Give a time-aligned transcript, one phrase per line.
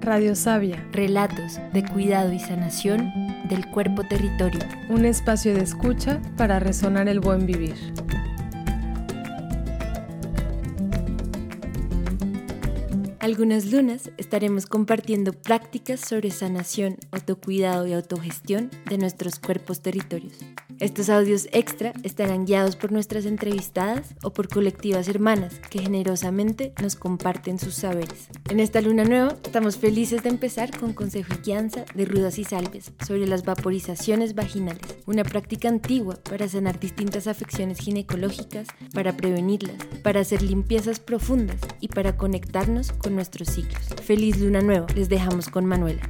[0.00, 0.82] Radio Sabia.
[0.92, 3.12] Relatos de cuidado y sanación
[3.48, 4.60] del cuerpo territorio.
[4.88, 7.74] Un espacio de escucha para resonar el buen vivir.
[13.30, 20.34] Algunas lunas estaremos compartiendo prácticas sobre sanación, autocuidado y autogestión de nuestros cuerpos territorios.
[20.80, 26.96] Estos audios extra estarán guiados por nuestras entrevistadas o por colectivas hermanas que generosamente nos
[26.96, 28.28] comparten sus saberes.
[28.48, 32.44] En esta luna nueva estamos felices de empezar con consejo y guianza de rudas y
[32.44, 39.76] salves sobre las vaporizaciones vaginales, una práctica antigua para sanar distintas afecciones ginecológicas, para prevenirlas,
[40.02, 43.84] para hacer limpiezas profundas y para conectarnos con nuestros ciclos.
[44.02, 46.00] Feliz luna nueva, les dejamos con Manuela.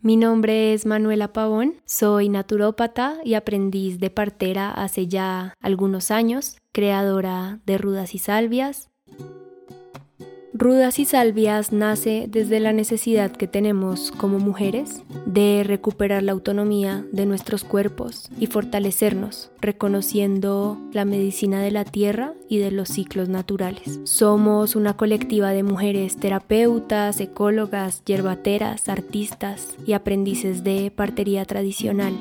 [0.00, 6.56] Mi nombre es Manuela Pavón, soy naturópata y aprendiz de partera hace ya algunos años,
[6.72, 8.90] creadora de rudas y salvias,
[10.56, 17.04] Rudas y Salvias nace desde la necesidad que tenemos como mujeres de recuperar la autonomía
[17.10, 23.28] de nuestros cuerpos y fortalecernos, reconociendo la medicina de la tierra y de los ciclos
[23.28, 23.98] naturales.
[24.04, 32.14] Somos una colectiva de mujeres terapeutas, ecólogas, yerbateras, artistas y aprendices de partería tradicional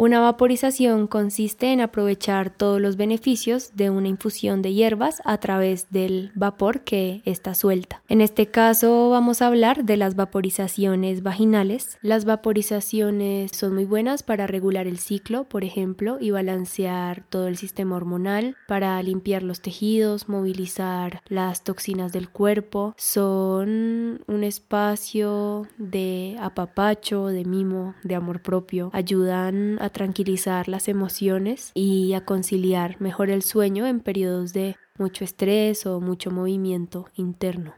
[0.00, 5.90] Una vaporización consiste en aprovechar todos los beneficios de una infusión de hierbas a través
[5.90, 8.00] del vapor que está suelta.
[8.06, 11.98] En este caso vamos a hablar de las vaporizaciones vaginales.
[12.00, 17.56] Las vaporizaciones son muy buenas para regular el ciclo, por ejemplo, y balancear todo el
[17.56, 22.94] sistema hormonal, para limpiar los tejidos, movilizar las toxinas del cuerpo.
[22.96, 28.90] Son un espacio de apapacho, de mimo, de amor propio.
[28.92, 35.24] Ayudan a tranquilizar las emociones y a conciliar mejor el sueño en periodos de mucho
[35.24, 37.74] estrés o mucho movimiento interno.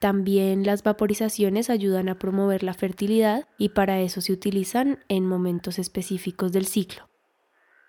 [0.00, 5.78] También las vaporizaciones ayudan a promover la fertilidad y para eso se utilizan en momentos
[5.78, 7.08] específicos del ciclo.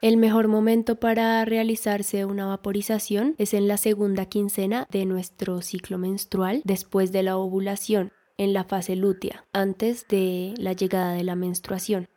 [0.01, 5.97] El mejor momento para realizarse una vaporización es en la segunda quincena de nuestro ciclo
[5.97, 11.35] menstrual después de la ovulación, en la fase lútea, antes de la llegada de la
[11.35, 12.07] menstruación.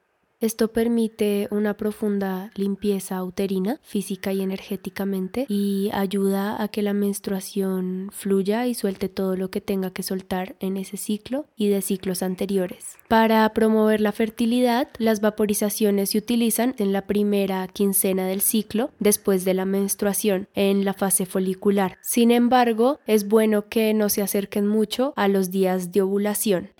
[0.40, 8.08] Esto permite una profunda limpieza uterina, física y energéticamente, y ayuda a que la menstruación
[8.10, 12.22] fluya y suelte todo lo que tenga que soltar en ese ciclo y de ciclos
[12.22, 12.96] anteriores.
[13.06, 19.44] Para promover la fertilidad, las vaporizaciones se utilizan en la primera quincena del ciclo, después
[19.44, 21.98] de la menstruación, en la fase folicular.
[22.00, 26.70] Sin embargo, es bueno que no se acerquen mucho a los días de ovulación.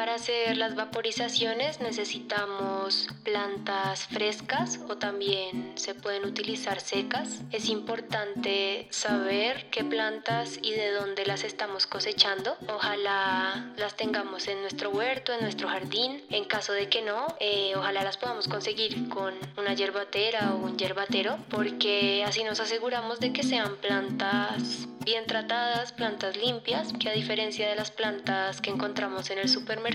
[0.00, 7.42] Para hacer las vaporizaciones necesitamos plantas frescas o también se pueden utilizar secas.
[7.52, 12.56] Es importante saber qué plantas y de dónde las estamos cosechando.
[12.74, 16.22] Ojalá las tengamos en nuestro huerto, en nuestro jardín.
[16.30, 20.78] En caso de que no, eh, ojalá las podamos conseguir con una yerbatera o un
[20.78, 27.12] yerbatero porque así nos aseguramos de que sean plantas bien tratadas, plantas limpias, que a
[27.12, 29.89] diferencia de las plantas que encontramos en el supermercado,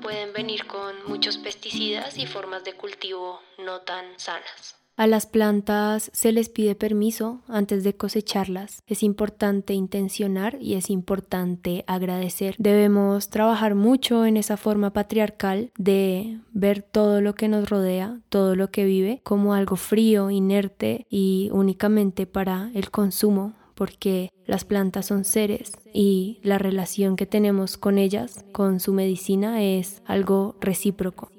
[0.00, 4.76] pueden venir con muchos pesticidas y formas de cultivo no tan sanas.
[4.96, 8.82] A las plantas se les pide permiso antes de cosecharlas.
[8.86, 12.54] Es importante intencionar y es importante agradecer.
[12.56, 18.56] Debemos trabajar mucho en esa forma patriarcal de ver todo lo que nos rodea, todo
[18.56, 25.06] lo que vive, como algo frío, inerte y únicamente para el consumo porque las plantas
[25.06, 31.30] son seres y la relación que tenemos con ellas, con su medicina, es algo recíproco.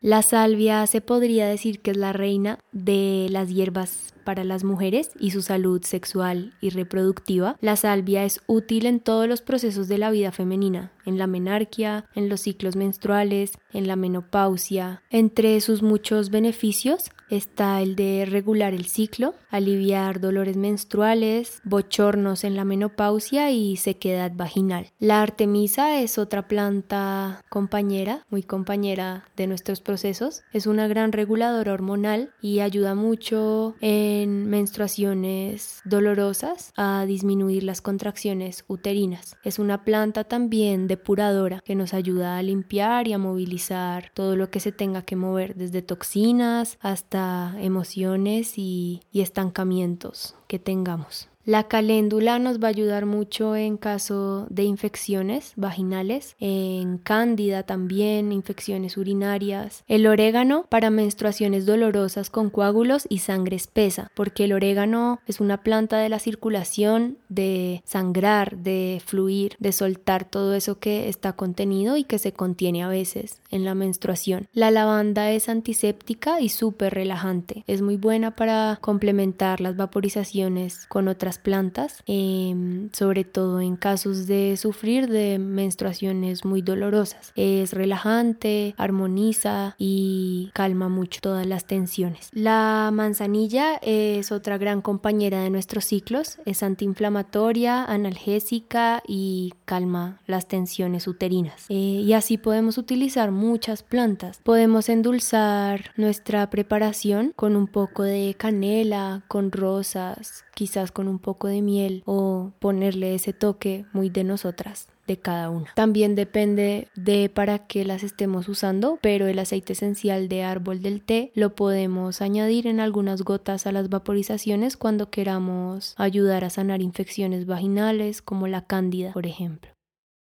[0.00, 5.10] La salvia se podría decir que es la reina de las hierbas para las mujeres
[5.18, 7.56] y su salud sexual y reproductiva.
[7.60, 12.06] La salvia es útil en todos los procesos de la vida femenina, en la menarquia,
[12.14, 15.02] en los ciclos menstruales, en la menopausia.
[15.10, 22.56] Entre sus muchos beneficios está el de regular el ciclo, aliviar dolores menstruales, bochornos en
[22.56, 24.90] la menopausia y sequedad vaginal.
[24.98, 30.42] La artemisa es otra planta compañera, muy compañera de nuestros procesos.
[30.52, 34.11] Es una gran reguladora hormonal y ayuda mucho en
[34.48, 39.36] menstruaciones dolorosas a disminuir las contracciones uterinas.
[39.42, 44.50] Es una planta también depuradora que nos ayuda a limpiar y a movilizar todo lo
[44.50, 51.31] que se tenga que mover desde toxinas hasta emociones y, estancamientos que tengamos.
[51.44, 58.30] La caléndula nos va a ayudar mucho en caso de infecciones vaginales, en cándida también,
[58.30, 59.82] infecciones urinarias.
[59.88, 65.62] El orégano para menstruaciones dolorosas con coágulos y sangre espesa, porque el orégano es una
[65.62, 71.96] planta de la circulación, de sangrar, de fluir, de soltar todo eso que está contenido
[71.96, 74.46] y que se contiene a veces en la menstruación.
[74.52, 77.64] La lavanda es antiséptica y súper relajante.
[77.66, 84.26] Es muy buena para complementar las vaporizaciones con otras plantas, em, sobre todo en casos
[84.26, 87.32] de sufrir de menstruaciones muy dolorosas.
[87.36, 92.28] Es relajante, armoniza y calma mucho todas las tensiones.
[92.32, 100.48] La manzanilla es otra gran compañera de nuestros ciclos, es antiinflamatoria, analgésica y calma las
[100.48, 101.66] tensiones uterinas.
[101.68, 104.40] Eh, y así podemos utilizar muchas plantas.
[104.42, 111.48] Podemos endulzar nuestra preparación con un poco de canela, con rosas, quizás con un poco
[111.48, 115.72] de miel o ponerle ese toque muy de nosotras de cada una.
[115.74, 121.04] También depende de para qué las estemos usando, pero el aceite esencial de árbol del
[121.04, 126.82] té lo podemos añadir en algunas gotas a las vaporizaciones cuando queramos ayudar a sanar
[126.82, 129.72] infecciones vaginales como la cándida, por ejemplo.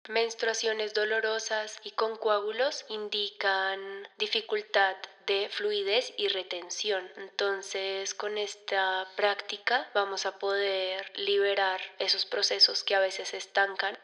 [0.08, 3.80] Menstruaciones dolorosas y con coágulos indican
[4.18, 4.96] dificultad
[5.30, 7.04] de fluidez y retención.
[7.18, 13.96] Entonces, con esta práctica vamos a poder liberar esos procesos que a veces estancan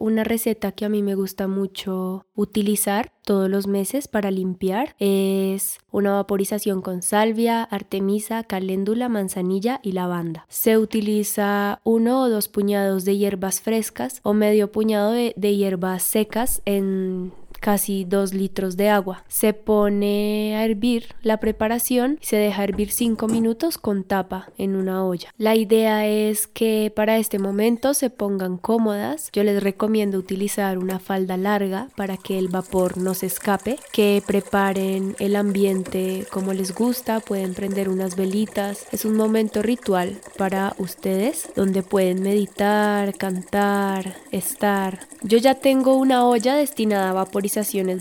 [0.00, 5.78] una receta que a mí me gusta mucho utilizar todos los meses para limpiar es
[5.90, 10.46] una vaporización con salvia, artemisa, caléndula, manzanilla y lavanda.
[10.48, 16.62] Se utiliza uno o dos puñados de hierbas frescas o medio puñado de hierbas secas
[16.64, 19.24] en casi 2 litros de agua.
[19.28, 25.04] Se pone a hervir la preparación se deja hervir 5 minutos con tapa en una
[25.04, 25.32] olla.
[25.36, 29.30] La idea es que para este momento se pongan cómodas.
[29.32, 34.22] Yo les recomiendo utilizar una falda larga para que el vapor no se escape, que
[34.26, 38.86] preparen el ambiente como les gusta, pueden prender unas velitas.
[38.92, 45.00] Es un momento ritual para ustedes donde pueden meditar, cantar, estar.
[45.22, 47.47] Yo ya tengo una olla destinada a vaporizar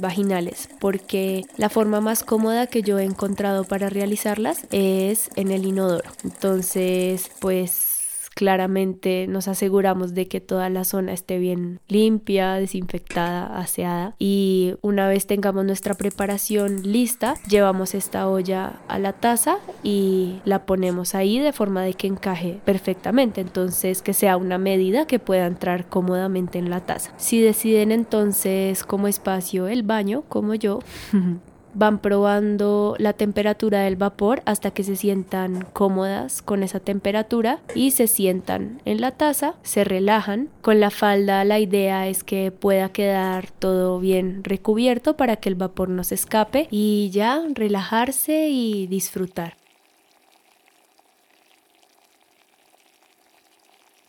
[0.02, 5.66] vaginales porque la forma más cómoda que yo he encontrado para realizarlas es en el
[5.66, 6.10] inodoro.
[6.24, 7.97] Entonces, pues
[8.38, 15.08] claramente nos aseguramos de que toda la zona esté bien limpia, desinfectada, aseada y una
[15.08, 21.40] vez tengamos nuestra preparación lista, llevamos esta olla a la taza y la ponemos ahí
[21.40, 26.60] de forma de que encaje perfectamente, entonces que sea una medida que pueda entrar cómodamente
[26.60, 27.14] en la taza.
[27.18, 30.78] Si deciden entonces como espacio el baño, como yo,
[31.78, 37.92] van probando la temperatura del vapor hasta que se sientan cómodas con esa temperatura y
[37.92, 40.50] se sientan en la taza, se relajan.
[40.62, 45.56] Con la falda la idea es que pueda quedar todo bien recubierto para que el
[45.56, 49.56] vapor no se escape y ya relajarse y disfrutar.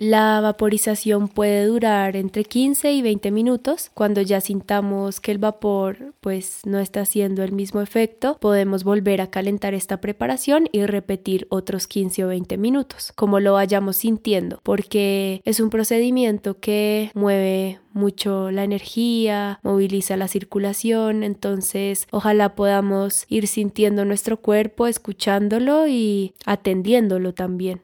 [0.00, 3.90] La vaporización puede durar entre 15 y 20 minutos.
[3.94, 9.20] Cuando ya sintamos que el vapor pues no está haciendo el mismo efecto, podemos volver
[9.20, 14.60] a calentar esta preparación y repetir otros 15 o 20 minutos, como lo vayamos sintiendo,
[14.62, 23.24] porque es un procedimiento que mueve mucho la energía, moviliza la circulación, entonces ojalá podamos
[23.28, 27.80] ir sintiendo nuestro cuerpo, escuchándolo y atendiéndolo también.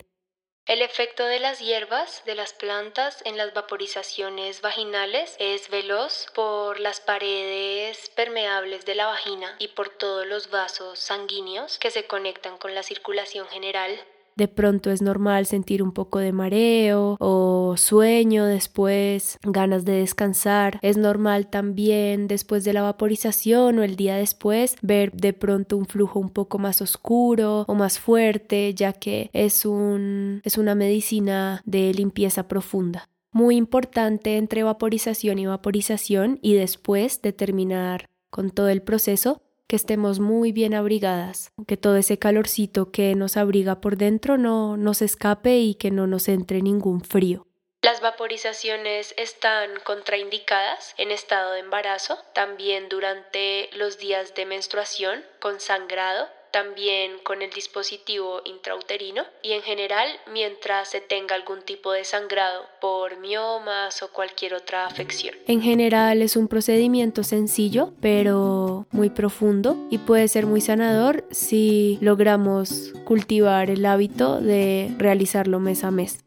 [0.66, 6.80] El efecto de las hierbas de las plantas en las vaporizaciones vaginales es veloz por
[6.80, 12.56] las paredes permeables de la vagina y por todos los vasos sanguíneos que se conectan
[12.56, 14.02] con la circulación general
[14.36, 20.78] de pronto es normal sentir un poco de mareo o sueño después, ganas de descansar.
[20.82, 25.86] Es normal también después de la vaporización o el día después ver de pronto un
[25.86, 31.62] flujo un poco más oscuro o más fuerte, ya que es un es una medicina
[31.64, 38.80] de limpieza profunda muy importante entre vaporización y vaporización y después determinar con todo el
[38.80, 44.38] proceso que estemos muy bien abrigadas, que todo ese calorcito que nos abriga por dentro
[44.38, 47.46] no nos escape y que no nos entre ningún frío.
[47.84, 55.60] Las vaporizaciones están contraindicadas en estado de embarazo, también durante los días de menstruación con
[55.60, 62.04] sangrado también con el dispositivo intrauterino y en general mientras se tenga algún tipo de
[62.04, 65.34] sangrado por miomas o cualquier otra afección.
[65.48, 71.98] En general es un procedimiento sencillo pero muy profundo y puede ser muy sanador si
[72.00, 76.20] logramos cultivar el hábito de realizarlo mes a mes.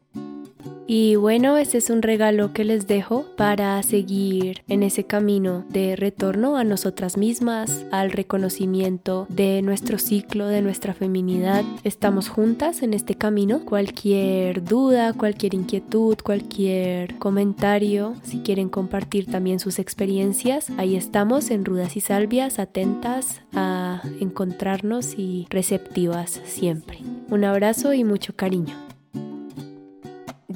[0.90, 5.96] Y bueno, este es un regalo que les dejo para seguir en ese camino de
[5.96, 11.62] retorno a nosotras mismas, al reconocimiento de nuestro ciclo, de nuestra feminidad.
[11.84, 13.66] Estamos juntas en este camino.
[13.66, 21.66] Cualquier duda, cualquier inquietud, cualquier comentario, si quieren compartir también sus experiencias, ahí estamos en
[21.66, 27.00] Rudas y Salvias, atentas a encontrarnos y receptivas siempre.
[27.28, 28.87] Un abrazo y mucho cariño.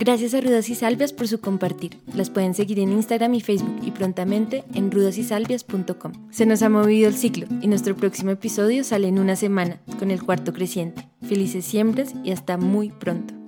[0.04, 1.96] Gracias a Rudas y Salvias por su compartir.
[2.12, 6.12] Las pueden seguir en Instagram y Facebook y prontamente en rudasysalvias.com.
[6.32, 10.10] Se nos ha movido el ciclo y nuestro próximo episodio sale en una semana con
[10.10, 11.08] el cuarto creciente.
[11.24, 13.41] Felices siembras y hasta muy pronto.